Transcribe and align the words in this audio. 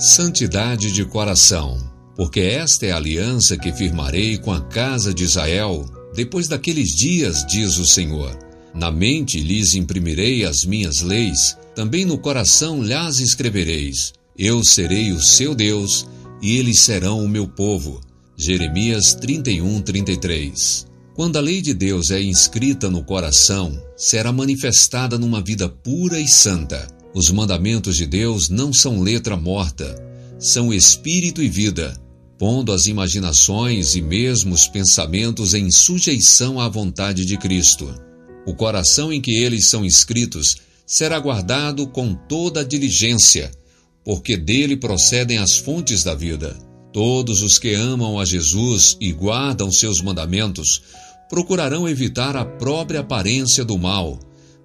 Santidade 0.00 0.92
de 0.92 1.04
coração, 1.04 1.76
porque 2.16 2.40
esta 2.40 2.86
é 2.86 2.90
a 2.90 2.96
aliança 2.96 3.54
que 3.58 3.70
firmarei 3.70 4.38
com 4.38 4.50
a 4.50 4.58
casa 4.62 5.12
de 5.12 5.24
Israel 5.24 5.84
depois 6.16 6.48
daqueles 6.48 6.96
dias, 6.96 7.44
diz 7.46 7.76
o 7.76 7.84
Senhor. 7.84 8.34
Na 8.74 8.90
mente 8.90 9.38
lhes 9.38 9.74
imprimirei 9.74 10.46
as 10.46 10.64
minhas 10.64 11.02
leis, 11.02 11.54
também 11.74 12.06
no 12.06 12.16
coração 12.16 12.82
lhes 12.82 13.20
escrevereis. 13.20 14.14
Eu 14.38 14.64
serei 14.64 15.12
o 15.12 15.20
seu 15.20 15.54
Deus 15.54 16.06
e 16.40 16.56
eles 16.56 16.80
serão 16.80 17.22
o 17.22 17.28
meu 17.28 17.46
povo. 17.46 18.00
Jeremias 18.38 19.12
31, 19.12 19.82
33. 19.82 20.86
Quando 21.14 21.36
a 21.36 21.42
lei 21.42 21.60
de 21.60 21.74
Deus 21.74 22.10
é 22.10 22.22
inscrita 22.22 22.88
no 22.88 23.04
coração, 23.04 23.78
será 23.98 24.32
manifestada 24.32 25.18
numa 25.18 25.42
vida 25.42 25.68
pura 25.68 26.18
e 26.18 26.26
santa. 26.26 26.88
Os 27.12 27.28
mandamentos 27.30 27.96
de 27.96 28.06
Deus 28.06 28.48
não 28.48 28.72
são 28.72 29.00
letra 29.00 29.36
morta, 29.36 29.96
são 30.38 30.72
espírito 30.72 31.42
e 31.42 31.48
vida, 31.48 32.00
pondo 32.38 32.72
as 32.72 32.86
imaginações 32.86 33.96
e 33.96 34.00
mesmo 34.00 34.54
os 34.54 34.68
pensamentos 34.68 35.52
em 35.52 35.70
sujeição 35.72 36.60
à 36.60 36.68
vontade 36.68 37.24
de 37.24 37.36
Cristo. 37.36 37.92
O 38.46 38.54
coração 38.54 39.12
em 39.12 39.20
que 39.20 39.32
eles 39.32 39.66
são 39.66 39.84
escritos 39.84 40.56
será 40.86 41.18
guardado 41.18 41.88
com 41.88 42.14
toda 42.14 42.60
a 42.60 42.64
diligência, 42.64 43.50
porque 44.04 44.36
dele 44.36 44.76
procedem 44.76 45.38
as 45.38 45.58
fontes 45.58 46.04
da 46.04 46.14
vida. 46.14 46.56
Todos 46.92 47.42
os 47.42 47.58
que 47.58 47.74
amam 47.74 48.20
a 48.20 48.24
Jesus 48.24 48.96
e 49.00 49.12
guardam 49.12 49.70
seus 49.70 50.00
mandamentos 50.00 50.80
procurarão 51.28 51.88
evitar 51.88 52.36
a 52.36 52.44
própria 52.44 53.00
aparência 53.00 53.64
do 53.64 53.76
mal 53.76 54.18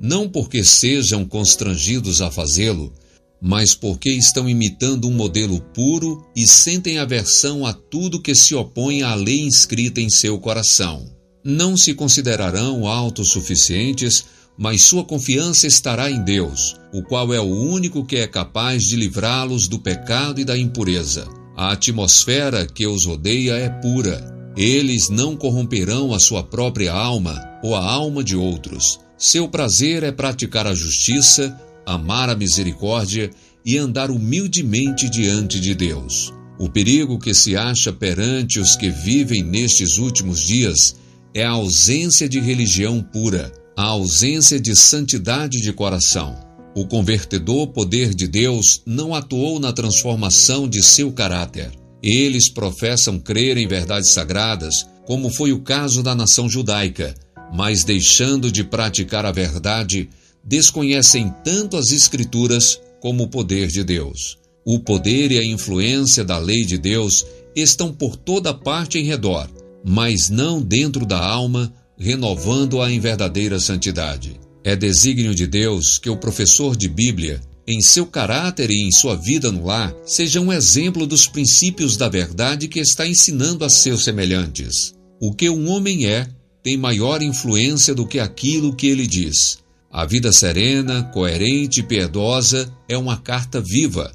não 0.00 0.28
porque 0.28 0.62
sejam 0.62 1.24
constrangidos 1.24 2.20
a 2.20 2.30
fazê-lo, 2.30 2.92
mas 3.40 3.74
porque 3.74 4.10
estão 4.10 4.48
imitando 4.48 5.08
um 5.08 5.12
modelo 5.12 5.60
puro 5.60 6.24
e 6.34 6.46
sentem 6.46 6.98
aversão 6.98 7.64
a 7.64 7.72
tudo 7.72 8.20
que 8.20 8.34
se 8.34 8.54
opõe 8.54 9.02
à 9.02 9.14
lei 9.14 9.40
inscrita 9.40 10.00
em 10.00 10.10
seu 10.10 10.38
coração. 10.38 11.06
Não 11.44 11.76
se 11.76 11.94
considerarão 11.94 12.86
autossuficientes, 12.86 14.24
mas 14.56 14.82
sua 14.82 15.04
confiança 15.04 15.68
estará 15.68 16.10
em 16.10 16.22
Deus, 16.22 16.76
o 16.92 17.02
qual 17.02 17.32
é 17.32 17.40
o 17.40 17.44
único 17.44 18.04
que 18.04 18.16
é 18.16 18.26
capaz 18.26 18.84
de 18.84 18.96
livrá-los 18.96 19.68
do 19.68 19.78
pecado 19.78 20.40
e 20.40 20.44
da 20.44 20.58
impureza. 20.58 21.28
A 21.56 21.72
atmosfera 21.72 22.66
que 22.66 22.86
os 22.86 23.04
rodeia 23.04 23.52
é 23.52 23.68
pura. 23.68 24.36
Eles 24.56 25.08
não 25.08 25.36
corromperão 25.36 26.12
a 26.12 26.18
sua 26.18 26.42
própria 26.42 26.92
alma 26.92 27.40
ou 27.62 27.76
a 27.76 27.84
alma 27.84 28.24
de 28.24 28.36
outros 28.36 28.98
seu 29.18 29.48
prazer 29.48 30.04
é 30.04 30.12
praticar 30.12 30.66
a 30.66 30.74
justiça, 30.74 31.60
amar 31.84 32.30
a 32.30 32.36
misericórdia 32.36 33.30
e 33.66 33.76
andar 33.76 34.10
humildemente 34.10 35.10
diante 35.10 35.58
de 35.58 35.74
Deus. 35.74 36.32
O 36.58 36.68
perigo 36.68 37.18
que 37.18 37.34
se 37.34 37.56
acha 37.56 37.92
perante 37.92 38.60
os 38.60 38.76
que 38.76 38.90
vivem 38.90 39.42
nestes 39.42 39.98
últimos 39.98 40.40
dias 40.40 40.96
é 41.34 41.44
a 41.44 41.50
ausência 41.50 42.28
de 42.28 42.40
religião 42.40 43.02
pura, 43.02 43.52
a 43.76 43.84
ausência 43.84 44.60
de 44.60 44.74
santidade 44.74 45.60
de 45.60 45.72
coração. 45.72 46.36
O 46.74 46.86
convertedor 46.86 47.68
poder 47.68 48.14
de 48.14 48.28
Deus 48.28 48.82
não 48.86 49.14
atuou 49.14 49.58
na 49.58 49.72
transformação 49.72 50.68
de 50.68 50.82
seu 50.82 51.10
caráter. 51.12 51.72
Eles 52.02 52.48
professam 52.48 53.18
crer 53.18 53.56
em 53.56 53.66
verdades 53.66 54.10
sagradas, 54.10 54.86
como 55.06 55.30
foi 55.30 55.52
o 55.52 55.60
caso 55.60 56.02
da 56.02 56.14
nação 56.14 56.48
judaica, 56.48 57.14
mas 57.52 57.84
deixando 57.84 58.50
de 58.50 58.64
praticar 58.64 59.24
a 59.24 59.32
verdade, 59.32 60.08
desconhecem 60.44 61.32
tanto 61.44 61.76
as 61.76 61.92
Escrituras 61.92 62.80
como 63.00 63.24
o 63.24 63.28
poder 63.28 63.68
de 63.68 63.84
Deus. 63.84 64.38
O 64.64 64.78
poder 64.78 65.32
e 65.32 65.38
a 65.38 65.44
influência 65.44 66.24
da 66.24 66.38
lei 66.38 66.64
de 66.64 66.76
Deus 66.76 67.24
estão 67.54 67.92
por 67.92 68.16
toda 68.16 68.52
parte 68.52 68.98
em 68.98 69.04
redor, 69.04 69.48
mas 69.84 70.28
não 70.28 70.60
dentro 70.60 71.06
da 71.06 71.18
alma, 71.18 71.72
renovando-a 71.98 72.90
em 72.90 73.00
verdadeira 73.00 73.58
santidade. 73.58 74.38
É 74.62 74.76
desígnio 74.76 75.34
de 75.34 75.46
Deus 75.46 75.98
que 75.98 76.10
o 76.10 76.16
professor 76.16 76.76
de 76.76 76.88
Bíblia, 76.88 77.40
em 77.66 77.80
seu 77.80 78.06
caráter 78.06 78.70
e 78.70 78.82
em 78.82 78.92
sua 78.92 79.16
vida 79.16 79.50
no 79.50 79.66
lar, 79.66 79.94
seja 80.04 80.40
um 80.40 80.52
exemplo 80.52 81.06
dos 81.06 81.26
princípios 81.26 81.96
da 81.96 82.08
verdade 82.08 82.68
que 82.68 82.80
está 82.80 83.06
ensinando 83.06 83.64
a 83.64 83.68
seus 83.68 84.04
semelhantes. 84.04 84.94
O 85.20 85.32
que 85.32 85.48
um 85.48 85.68
homem 85.68 86.06
é, 86.06 86.28
tem 86.68 86.76
maior 86.76 87.22
influência 87.22 87.94
do 87.94 88.06
que 88.06 88.20
aquilo 88.20 88.74
que 88.74 88.88
ele 88.88 89.06
diz. 89.06 89.56
A 89.90 90.04
vida 90.04 90.30
serena, 90.30 91.02
coerente 91.14 91.80
e 91.80 91.82
piedosa 91.82 92.70
é 92.86 92.98
uma 92.98 93.16
carta 93.16 93.58
viva, 93.58 94.12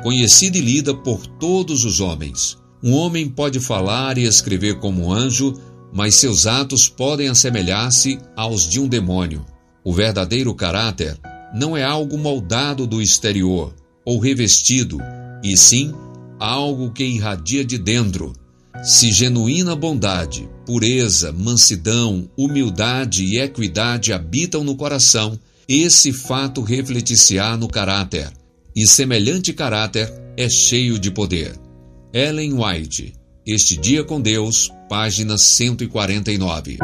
conhecida 0.00 0.56
e 0.56 0.60
lida 0.60 0.94
por 0.94 1.26
todos 1.26 1.84
os 1.84 1.98
homens. 1.98 2.56
Um 2.80 2.92
homem 2.92 3.28
pode 3.28 3.58
falar 3.58 4.18
e 4.18 4.22
escrever 4.22 4.78
como 4.78 5.06
um 5.06 5.12
anjo, 5.12 5.60
mas 5.92 6.14
seus 6.14 6.46
atos 6.46 6.88
podem 6.88 7.26
assemelhar-se 7.26 8.20
aos 8.36 8.70
de 8.70 8.78
um 8.78 8.86
demônio. 8.86 9.44
O 9.84 9.92
verdadeiro 9.92 10.54
caráter 10.54 11.18
não 11.52 11.76
é 11.76 11.82
algo 11.82 12.16
moldado 12.16 12.86
do 12.86 13.02
exterior 13.02 13.74
ou 14.04 14.20
revestido, 14.20 14.98
e 15.42 15.56
sim 15.56 15.92
algo 16.38 16.92
que 16.92 17.02
irradia 17.02 17.64
de 17.64 17.76
dentro 17.76 18.32
se 18.82 19.12
genuína 19.12 19.74
bondade, 19.74 20.48
pureza, 20.64 21.32
mansidão, 21.32 22.28
humildade 22.36 23.24
e 23.24 23.38
equidade 23.38 24.12
habitam 24.12 24.62
no 24.62 24.76
coração, 24.76 25.38
esse 25.68 26.12
fato 26.12 26.62
refletir-se-á 26.62 27.56
no 27.56 27.68
caráter, 27.68 28.30
e 28.74 28.86
semelhante 28.86 29.52
caráter 29.52 30.12
é 30.36 30.48
cheio 30.48 30.98
de 30.98 31.10
poder. 31.10 31.58
Ellen 32.12 32.54
White, 32.54 33.14
Este 33.46 33.76
Dia 33.76 34.02
com 34.02 34.20
Deus, 34.20 34.70
página 34.88 35.36
149. 35.38 36.78